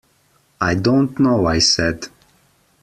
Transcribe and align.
‘I 0.59 0.73
don’t 0.73 1.19
know,’ 1.19 1.45
I 1.45 1.59
said. 1.59 2.07